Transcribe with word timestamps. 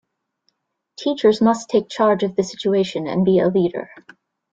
Teachers 0.97 1.41
must 1.43 1.69
take 1.69 1.87
charge 1.87 2.23
of 2.23 2.35
the 2.35 2.43
situation 2.43 3.05
and 3.05 3.23
be 3.23 3.37
a 3.37 3.49
leader. 3.49 3.91